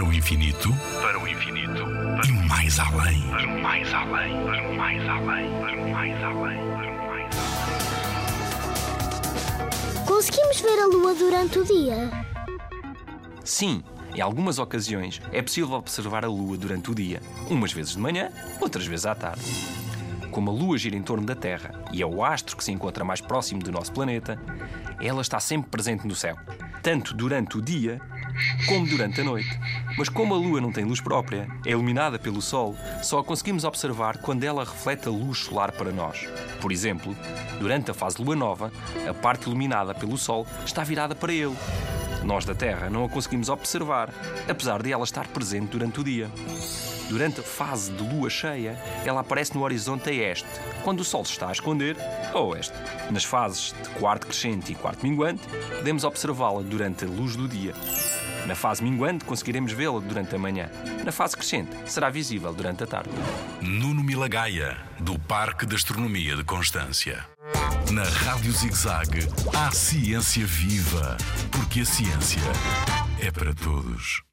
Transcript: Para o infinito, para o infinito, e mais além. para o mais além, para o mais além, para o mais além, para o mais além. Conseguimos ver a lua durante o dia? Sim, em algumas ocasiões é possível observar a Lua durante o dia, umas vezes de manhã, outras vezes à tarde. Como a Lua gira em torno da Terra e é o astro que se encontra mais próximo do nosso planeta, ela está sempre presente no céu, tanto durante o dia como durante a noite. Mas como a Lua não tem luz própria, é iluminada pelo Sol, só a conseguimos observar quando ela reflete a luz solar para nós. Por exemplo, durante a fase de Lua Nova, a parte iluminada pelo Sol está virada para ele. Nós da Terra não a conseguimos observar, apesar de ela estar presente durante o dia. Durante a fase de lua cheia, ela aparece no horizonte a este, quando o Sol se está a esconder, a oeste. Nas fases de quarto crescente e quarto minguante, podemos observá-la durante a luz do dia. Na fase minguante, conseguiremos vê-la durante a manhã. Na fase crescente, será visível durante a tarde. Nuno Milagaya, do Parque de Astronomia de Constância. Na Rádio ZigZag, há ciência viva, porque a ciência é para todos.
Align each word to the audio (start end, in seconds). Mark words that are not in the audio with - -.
Para 0.00 0.08
o 0.08 0.14
infinito, 0.14 0.74
para 1.02 1.20
o 1.20 1.28
infinito, 1.28 1.82
e 2.26 2.32
mais 2.48 2.78
além. 2.78 3.20
para 3.28 3.46
o 3.46 3.62
mais 3.62 3.92
além, 3.92 4.32
para 4.46 4.66
o 4.66 4.74
mais 4.74 5.06
além, 5.06 5.50
para 5.60 5.76
o 5.76 5.90
mais 5.90 6.22
além, 6.24 6.56
para 6.56 6.90
o 6.90 7.06
mais 7.06 7.28
além. 7.28 7.30
Conseguimos 10.06 10.58
ver 10.62 10.78
a 10.80 10.86
lua 10.86 11.14
durante 11.14 11.58
o 11.58 11.64
dia? 11.66 12.10
Sim, 13.44 13.84
em 14.14 14.22
algumas 14.22 14.58
ocasiões 14.58 15.20
é 15.32 15.42
possível 15.42 15.74
observar 15.74 16.24
a 16.24 16.28
Lua 16.28 16.56
durante 16.56 16.90
o 16.90 16.94
dia, 16.94 17.20
umas 17.50 17.70
vezes 17.70 17.92
de 17.92 17.98
manhã, 17.98 18.30
outras 18.58 18.86
vezes 18.86 19.04
à 19.04 19.14
tarde. 19.14 19.44
Como 20.30 20.50
a 20.50 20.54
Lua 20.54 20.78
gira 20.78 20.96
em 20.96 21.02
torno 21.02 21.26
da 21.26 21.34
Terra 21.34 21.74
e 21.92 22.00
é 22.00 22.06
o 22.06 22.24
astro 22.24 22.56
que 22.56 22.64
se 22.64 22.72
encontra 22.72 23.04
mais 23.04 23.20
próximo 23.20 23.62
do 23.62 23.70
nosso 23.70 23.92
planeta, 23.92 24.40
ela 24.98 25.20
está 25.20 25.38
sempre 25.38 25.68
presente 25.68 26.06
no 26.06 26.14
céu, 26.14 26.38
tanto 26.82 27.12
durante 27.12 27.58
o 27.58 27.60
dia 27.60 28.00
como 28.66 28.86
durante 28.86 29.20
a 29.20 29.24
noite. 29.24 29.50
Mas 29.96 30.08
como 30.08 30.34
a 30.34 30.36
Lua 30.36 30.60
não 30.60 30.72
tem 30.72 30.84
luz 30.84 31.00
própria, 31.00 31.48
é 31.66 31.70
iluminada 31.70 32.18
pelo 32.18 32.40
Sol, 32.40 32.76
só 33.02 33.18
a 33.18 33.24
conseguimos 33.24 33.64
observar 33.64 34.18
quando 34.18 34.44
ela 34.44 34.64
reflete 34.64 35.08
a 35.08 35.10
luz 35.10 35.38
solar 35.38 35.72
para 35.72 35.92
nós. 35.92 36.28
Por 36.60 36.72
exemplo, 36.72 37.16
durante 37.58 37.90
a 37.90 37.94
fase 37.94 38.16
de 38.16 38.24
Lua 38.24 38.36
Nova, 38.36 38.72
a 39.08 39.14
parte 39.14 39.46
iluminada 39.46 39.94
pelo 39.94 40.16
Sol 40.16 40.46
está 40.64 40.84
virada 40.84 41.14
para 41.14 41.32
ele. 41.32 41.56
Nós 42.24 42.44
da 42.44 42.54
Terra 42.54 42.90
não 42.90 43.04
a 43.04 43.08
conseguimos 43.08 43.48
observar, 43.48 44.12
apesar 44.48 44.82
de 44.82 44.92
ela 44.92 45.04
estar 45.04 45.26
presente 45.28 45.70
durante 45.70 46.00
o 46.00 46.04
dia. 46.04 46.30
Durante 47.10 47.40
a 47.40 47.42
fase 47.42 47.90
de 47.90 48.04
lua 48.04 48.30
cheia, 48.30 48.78
ela 49.04 49.20
aparece 49.20 49.52
no 49.56 49.64
horizonte 49.64 50.10
a 50.10 50.12
este, 50.12 50.46
quando 50.84 51.00
o 51.00 51.04
Sol 51.04 51.24
se 51.24 51.32
está 51.32 51.48
a 51.48 51.52
esconder, 51.52 51.96
a 52.32 52.38
oeste. 52.38 52.76
Nas 53.10 53.24
fases 53.24 53.74
de 53.82 53.88
quarto 53.98 54.28
crescente 54.28 54.70
e 54.70 54.76
quarto 54.76 55.04
minguante, 55.04 55.42
podemos 55.76 56.04
observá-la 56.04 56.62
durante 56.62 57.04
a 57.04 57.08
luz 57.08 57.34
do 57.34 57.48
dia. 57.48 57.74
Na 58.46 58.54
fase 58.54 58.82
minguante, 58.82 59.24
conseguiremos 59.24 59.72
vê-la 59.72 60.00
durante 60.00 60.34
a 60.34 60.38
manhã. 60.38 60.68
Na 61.04 61.12
fase 61.12 61.36
crescente, 61.36 61.70
será 61.86 62.10
visível 62.10 62.52
durante 62.52 62.84
a 62.84 62.86
tarde. 62.86 63.10
Nuno 63.60 64.02
Milagaya, 64.02 64.76
do 64.98 65.18
Parque 65.18 65.66
de 65.66 65.76
Astronomia 65.76 66.36
de 66.36 66.44
Constância. 66.44 67.24
Na 67.90 68.04
Rádio 68.04 68.52
ZigZag, 68.52 69.28
há 69.54 69.70
ciência 69.72 70.46
viva, 70.46 71.16
porque 71.50 71.80
a 71.80 71.84
ciência 71.84 72.40
é 73.20 73.30
para 73.30 73.52
todos. 73.52 74.29